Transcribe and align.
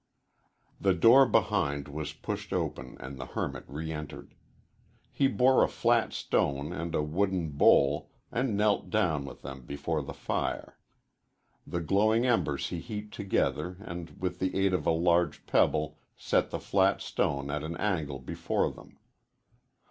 The 0.79 0.95
door 0.95 1.27
behind 1.27 1.87
was 1.87 2.11
pushed 2.11 2.51
open 2.53 2.97
and 2.99 3.19
the 3.19 3.27
hermit 3.37 3.65
re 3.67 3.91
entered. 3.91 4.33
He 5.11 5.27
bore 5.27 5.63
a 5.63 5.67
flat 5.67 6.11
stone 6.11 6.73
and 6.73 6.95
a 6.95 7.03
wooden 7.03 7.49
bowl, 7.51 8.09
and 8.31 8.57
knelt 8.57 8.89
down 8.89 9.25
with 9.25 9.43
them 9.43 9.61
before 9.63 10.01
the 10.01 10.15
fire. 10.15 10.79
The 11.67 11.81
glowing 11.81 12.25
embers 12.25 12.69
he 12.69 12.79
heaped 12.79 13.13
together 13.13 13.77
and 13.79 14.19
with 14.19 14.39
the 14.39 14.57
aid 14.57 14.73
of 14.73 14.87
a 14.87 14.91
large 14.91 15.45
pebble 15.45 15.99
set 16.17 16.49
the 16.49 16.57
flat 16.59 16.99
stone 16.99 17.51
at 17.51 17.61
an 17.61 17.77
angle 17.77 18.17
before 18.17 18.71
them. 18.71 18.97